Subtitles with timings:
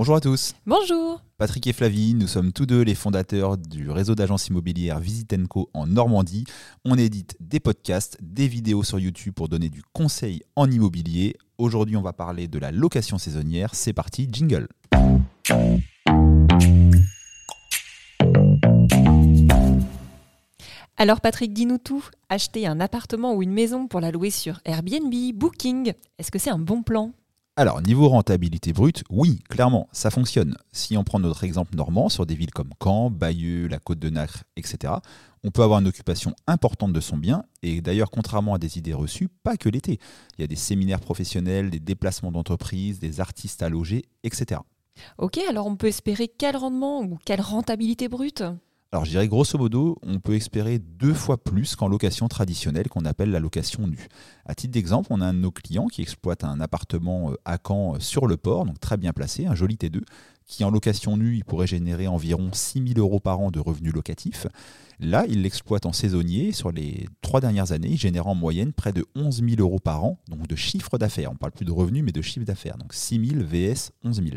[0.00, 0.54] Bonjour à tous.
[0.64, 1.20] Bonjour.
[1.36, 5.86] Patrick et Flavie, nous sommes tous deux les fondateurs du réseau d'agences immobilières Visitenco en
[5.86, 6.46] Normandie.
[6.86, 11.36] On édite des podcasts, des vidéos sur YouTube pour donner du conseil en immobilier.
[11.58, 13.74] Aujourd'hui, on va parler de la location saisonnière.
[13.74, 14.68] C'est parti, jingle.
[20.96, 22.06] Alors Patrick, dis-nous tout.
[22.30, 26.48] Acheter un appartement ou une maison pour la louer sur Airbnb, Booking, est-ce que c'est
[26.48, 27.12] un bon plan?
[27.56, 30.56] Alors, niveau rentabilité brute, oui, clairement, ça fonctionne.
[30.72, 34.08] Si on prend notre exemple normand, sur des villes comme Caen, Bayeux, la Côte de
[34.08, 34.94] Nacre, etc.,
[35.44, 38.94] on peut avoir une occupation importante de son bien, et d'ailleurs, contrairement à des idées
[38.94, 39.98] reçues, pas que l'été.
[40.38, 44.60] Il y a des séminaires professionnels, des déplacements d'entreprise, des artistes à loger, etc.
[45.18, 48.42] Ok, alors on peut espérer quel rendement ou quelle rentabilité brute?
[48.92, 53.04] Alors je dirais grosso modo, on peut espérer deux fois plus qu'en location traditionnelle qu'on
[53.04, 54.08] appelle la location nue.
[54.46, 57.56] À titre d'exemple, on a un de nos clients qui exploite un appartement euh, à
[57.64, 60.00] Caen euh, sur le port, donc très bien placé, un joli T2,
[60.44, 63.92] qui en location nue, il pourrait générer environ 6 000 euros par an de revenus
[63.92, 64.48] locatifs.
[64.98, 66.50] Là, il l'exploite en saisonnier.
[66.50, 70.02] Sur les trois dernières années, il génère en moyenne près de 11 000 euros par
[70.02, 71.30] an, donc de chiffre d'affaires.
[71.30, 72.76] On ne parle plus de revenus, mais de chiffre d'affaires.
[72.76, 74.28] Donc 6 000 vs 11 000.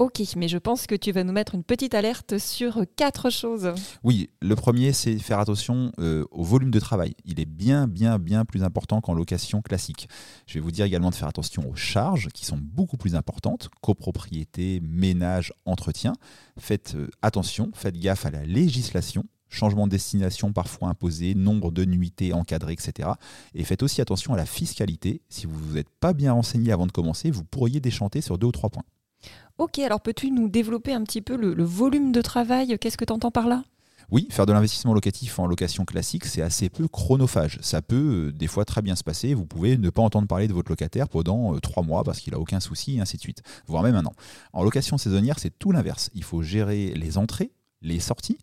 [0.00, 3.72] Ok, mais je pense que tu vas nous mettre une petite alerte sur quatre choses.
[4.04, 7.16] Oui, le premier, c'est faire attention euh, au volume de travail.
[7.24, 10.08] Il est bien, bien, bien plus important qu'en location classique.
[10.46, 13.70] Je vais vous dire également de faire attention aux charges qui sont beaucoup plus importantes,
[13.80, 16.12] copropriété, ménage, entretien.
[16.60, 21.84] Faites euh, attention, faites gaffe à la législation changement de destination parfois imposé, nombre de
[21.84, 23.08] nuitées encadrées, etc.
[23.54, 25.22] Et faites aussi attention à la fiscalité.
[25.28, 28.52] Si vous n'êtes pas bien renseigné avant de commencer, vous pourriez déchanter sur deux ou
[28.52, 28.84] trois points.
[29.58, 32.78] Ok, alors peux-tu nous développer un petit peu le, volume de travail?
[32.78, 33.64] Qu'est-ce que tu entends par là?
[34.10, 37.58] Oui, faire de l'investissement locatif en location classique, c'est assez peu chronophage.
[37.60, 39.34] Ça peut euh, des fois très bien se passer.
[39.34, 42.32] Vous pouvez ne pas entendre parler de votre locataire pendant euh, trois mois parce qu'il
[42.32, 44.14] n'a aucun souci, et ainsi de suite, voire même un an.
[44.54, 46.08] En location saisonnière, c'est tout l'inverse.
[46.14, 47.50] Il faut gérer les entrées,
[47.82, 48.38] les sorties.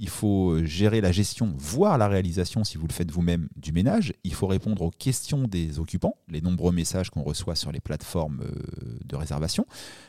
[0.00, 3.72] Il faut euh, gérer la gestion, voire la réalisation, si vous le faites vous-même, du
[3.72, 4.14] ménage.
[4.22, 8.42] Il faut répondre aux questions des occupants, les nombreux messages qu'on reçoit sur les plateformes
[8.42, 9.66] euh, de réservation,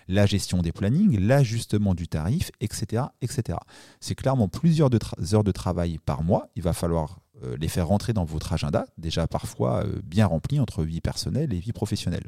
[0.08, 3.06] la gestion des plannings, l'ajustement du tarif, etc.
[3.22, 3.58] etc.
[4.00, 4.92] C'est clairement plusieurs
[5.34, 6.50] heures de travail par mois.
[6.56, 10.84] Il va falloir euh, les faire rentrer dans votre agenda, déjà parfois bien rempli entre
[10.84, 12.28] vie personnelle et vie professionnelle.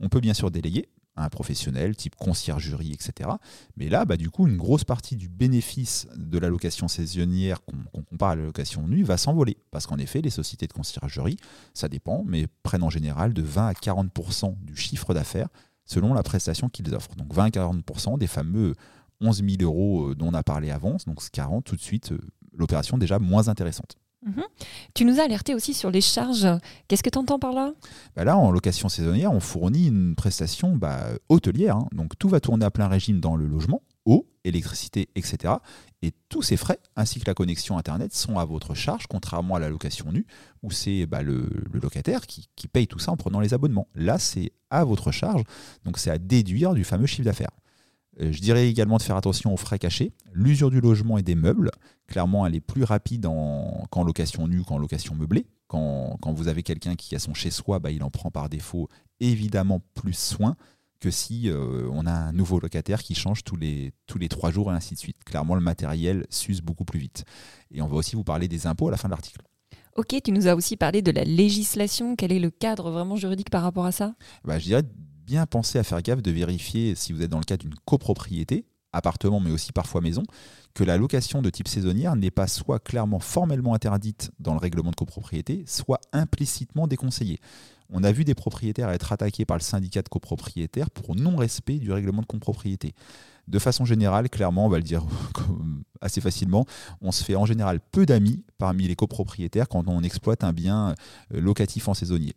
[0.00, 0.50] On peut bien sûr
[1.22, 3.30] un professionnel, type conciergerie, etc.
[3.76, 8.02] Mais là, bah, du coup, une grosse partie du bénéfice de la location saisonnière qu'on
[8.02, 9.56] compare à la location nue va s'envoler.
[9.70, 11.36] Parce qu'en effet, les sociétés de conciergerie,
[11.74, 15.48] ça dépend, mais prennent en général de 20 à 40% du chiffre d'affaires
[15.84, 17.16] selon la prestation qu'ils offrent.
[17.16, 18.74] Donc 20 à 40% des fameux
[19.20, 22.20] 11 000 euros euh, dont on a parlé avant, donc 40 tout de suite, euh,
[22.56, 23.96] l'opération déjà moins intéressante.
[24.22, 24.42] Mhm.
[24.94, 26.48] Tu nous as alerté aussi sur les charges.
[26.88, 27.72] Qu'est-ce que tu entends par là?
[28.16, 31.76] Bah Là, en location saisonnière, on fournit une prestation bah, hôtelière.
[31.76, 31.88] Hein.
[31.92, 35.54] Donc tout va tourner à plein régime dans le logement, eau, électricité, etc.
[36.02, 39.60] Et tous ces frais, ainsi que la connexion Internet, sont à votre charge, contrairement à
[39.60, 40.26] la location nue,
[40.62, 43.88] où c'est bah, le, locataire qui, qui paye tout ça en prenant les abonnements.
[43.94, 45.42] Là, c'est à votre charge,
[45.84, 47.50] donc c'est à déduire du fameux chiffre d'affaires.
[48.20, 50.12] Euh, je dirais également de faire attention aux frais cachés.
[50.32, 51.70] L'usure du logement et des meubles,
[52.06, 53.26] clairement, elle est plus rapide
[53.90, 55.46] qu'en location nue qu'en location meublée.
[55.68, 58.88] Quand, vous avez quelqu'un qui a son chez-soi, bah, il en prend par défaut
[59.20, 60.56] évidemment plus soin
[61.00, 64.50] que si euh, on a un nouveau locataire qui change tous les, tous les trois
[64.50, 65.22] jours et ainsi de suite.
[65.24, 67.24] Clairement, le matériel s'use beaucoup plus vite.
[67.70, 69.42] Et on va aussi vous parler des impôts à la fin de l'article.
[69.94, 72.16] Ok, tu nous as aussi parlé de la législation.
[72.16, 74.14] Quel est le cadre vraiment juridique par rapport à ça?
[74.44, 74.82] Bah, Je dirais
[75.28, 78.64] bien penser à faire gaffe de vérifier si vous êtes dans le cas d'une copropriété,
[78.94, 80.22] appartement mais aussi parfois maison,
[80.72, 84.90] que la location de type saisonnière n'est pas soit clairement formellement interdite dans le règlement
[84.90, 87.40] de copropriété, soit implicitement déconseillée.
[87.90, 91.92] On a vu des propriétaires être attaqués par le syndicat de copropriétaires pour non-respect du
[91.92, 92.94] règlement de copropriété.
[93.48, 95.04] De façon générale, clairement, on va le dire
[96.00, 96.64] assez facilement,
[97.02, 100.94] on se fait en général peu d'amis parmi les copropriétaires quand on exploite un bien
[101.34, 102.32] euh, locatif en saisonnier.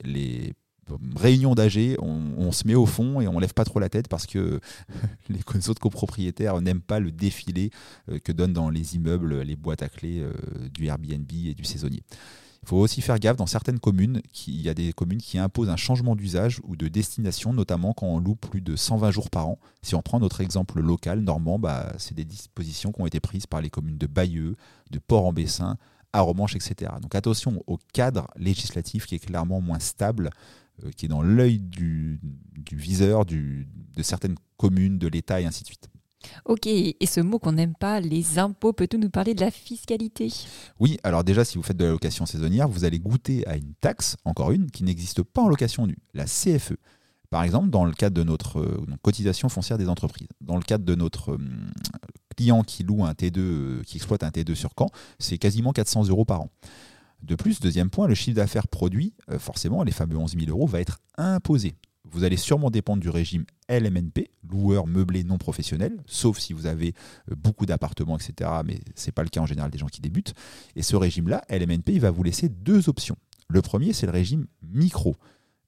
[1.16, 4.26] Réunion d'AG, on, se met au fond et on lève pas trop la tête parce
[4.26, 4.60] que
[5.30, 7.72] les autres copropriétaires n'aiment pas le défilé
[8.10, 10.34] euh, que donnent dans les immeubles les boîtes à clés euh,
[10.74, 12.04] du Airbnb et du saisonnier.
[12.64, 15.70] Il faut aussi faire gaffe dans certaines communes, il y a des communes qui imposent
[15.70, 19.48] un changement d'usage ou de destination, notamment quand on loue plus de 120 jours par
[19.48, 19.58] an.
[19.82, 23.48] Si on prend notre exemple local, normand, bah, c'est des dispositions qui ont été prises
[23.48, 24.58] par les communes de Bayeux,
[24.92, 25.78] de Port-en-Bessin,
[26.14, 26.92] Aromanche, etc.
[27.02, 30.30] Donc attention au cadre législatif qui est clairement moins stable
[30.96, 32.20] qui est dans l'œil du,
[32.72, 33.66] viseur de
[34.02, 35.90] certaines communes, de l'État et ainsi de suite.
[36.46, 40.32] Ok, et ce mot qu'on n'aime pas, les impôts, peut-on nous parler de la fiscalité?
[40.80, 43.74] Oui, alors déjà, si vous faites de la location saisonnière, vous allez goûter à une
[43.80, 46.74] taxe, encore une, qui n'existe pas en location nue, la CFE.
[47.30, 50.84] Par exemple, dans le cadre de notre euh, cotisation foncière des entreprises, dans le cadre
[50.84, 51.38] de notre euh,
[52.36, 56.10] client qui loue un T2, euh, qui exploite un T2 sur Caen, c'est quasiment 400
[56.10, 56.50] euros par an.
[57.22, 60.82] De plus, deuxième point, le chiffre d'affaires produit, forcément, les fameux 11 000 euros, va
[60.82, 61.76] être imposé.
[62.04, 66.94] Vous allez sûrement dépendre du régime LMNP, loueur meublé non professionnel, sauf si vous avez
[67.38, 68.50] beaucoup d'appartements, etc.
[68.66, 70.34] Mais ce n'est pas le cas en général des gens qui débutent.
[70.76, 73.16] Et ce régime-là, LMNP, il va vous laisser deux options.
[73.48, 75.16] Le premier, c'est le régime micro.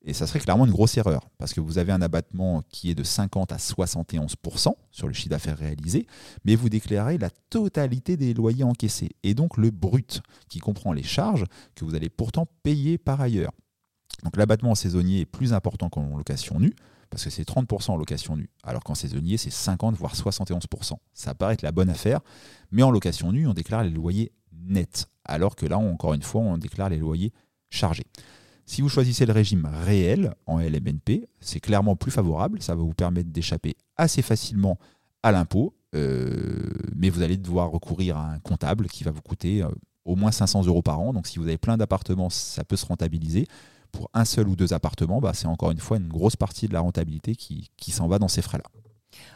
[0.05, 2.95] Et ça serait clairement une grosse erreur, parce que vous avez un abattement qui est
[2.95, 6.07] de 50 à 71% sur le chiffre d'affaires réalisé,
[6.43, 11.03] mais vous déclarez la totalité des loyers encaissés, et donc le brut, qui comprend les
[11.03, 11.45] charges
[11.75, 13.53] que vous allez pourtant payer par ailleurs.
[14.23, 16.75] Donc l'abattement en saisonnier est plus important qu'en location nue,
[17.09, 20.93] parce que c'est 30% en location nue, alors qu'en saisonnier, c'est 50 voire 71%.
[21.13, 22.19] Ça paraît être la bonne affaire,
[22.71, 26.41] mais en location nue, on déclare les loyers nets, alors que là, encore une fois,
[26.41, 27.31] on déclare les loyers
[27.69, 28.05] chargés.
[28.65, 32.93] Si vous choisissez le régime réel en LMNP, c'est clairement plus favorable, ça va vous
[32.93, 34.77] permettre d'échapper assez facilement
[35.21, 39.63] à l'impôt, euh, mais vous allez devoir recourir à un comptable qui va vous coûter
[39.63, 39.67] euh,
[40.05, 41.13] au moins 500 euros par an.
[41.13, 43.47] Donc si vous avez plein d'appartements, ça peut se rentabiliser.
[43.91, 46.73] Pour un seul ou deux appartements, bah, c'est encore une fois une grosse partie de
[46.73, 48.63] la rentabilité qui, qui s'en va dans ces frais-là.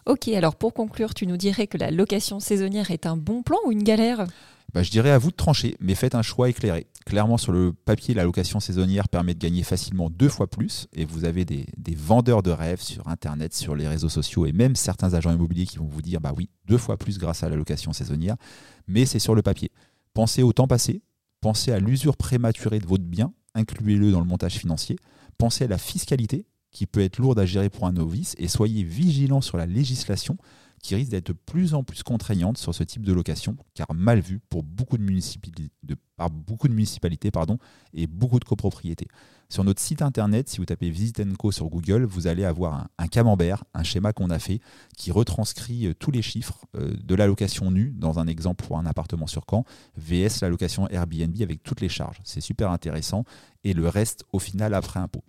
[0.08, 3.58] Ok, alors pour conclure, tu nous dirais que la location saisonnière est un bon plan
[3.66, 4.26] ou une galère?
[4.74, 6.88] Bah, Je dirais à vous de trancher, mais faites un choix éclairé.
[7.08, 11.06] Clairement, sur le papier, la location saisonnière permet de gagner facilement deux fois plus, et
[11.06, 11.66] vous avez des,
[11.96, 15.78] vendeurs de rêves sur Internet, sur les réseaux sociaux, et même certains agents immobiliers qui
[15.78, 18.36] vont vous dire, bah oui, deux fois plus grâce à la location saisonnière,
[18.90, 19.72] mais c'est sur le papier.
[20.14, 21.02] Pensez au temps passé,
[21.40, 24.98] pensez à l'usure prématurée de votre bien, incluez-le dans le montage financier,
[25.38, 28.84] pensez à la fiscalité, qui peut être lourde à gérer pour un novice, et soyez
[28.84, 30.38] vigilant sur la législation
[30.82, 34.20] qui risque d'être de plus en plus contraignante sur ce type de location, car mal
[34.20, 35.70] vu pour beaucoup de municipalités,
[36.16, 37.32] par beaucoup de municipalités
[37.94, 39.08] et beaucoup de copropriétés.
[39.50, 43.08] Sur notre site internet, si vous tapez Visit Co sur Google, vous allez avoir un,
[43.08, 44.60] camembert, un schéma qu'on a fait,
[44.98, 48.78] qui retranscrit euh, tous les chiffres euh, de la location nue, dans un exemple pour
[48.78, 49.64] un appartement sur Caen,
[49.96, 52.20] VS la location Airbnb avec toutes les charges.
[52.26, 53.24] C'est super intéressant,
[53.64, 55.24] et le reste au final après impôt.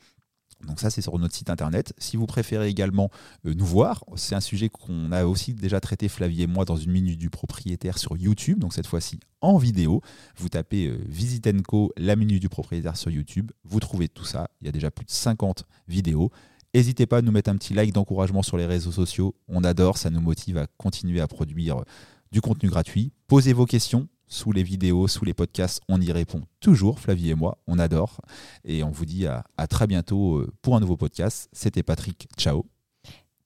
[0.67, 1.93] Donc ça, c'est sur notre site internet.
[1.99, 3.11] Si vous préférez également
[3.47, 6.77] euh, nous voir, c'est un sujet qu'on a aussi déjà traité, Flavie et moi, dans
[6.77, 8.59] une minute du propriétaire sur YouTube.
[8.59, 10.01] Donc cette fois-ci en vidéo.
[10.37, 13.53] Vous tapez euh, Visitenco, la minute du propriétaire sur YouTube.
[13.65, 14.49] Vous trouvez tout ça.
[14.61, 16.31] Il y a déjà plus de 50 vidéos.
[16.75, 19.35] N'hésitez pas à nous mettre un petit like d'encouragement sur les réseaux sociaux.
[19.49, 21.85] On adore, ça nous motive à continuer à produire euh,
[22.33, 23.13] du contenu gratuit.
[23.27, 27.35] Posez vos questions sous les vidéos, sous les podcasts, on y répond toujours, Flavie et
[27.35, 28.21] moi, on adore.
[28.65, 31.49] Et on vous dit à, très bientôt euh, pour un nouveau podcast.
[31.53, 32.67] C'était Patrick, ciao.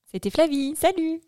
[0.04, 1.20] C'était Flavie, salut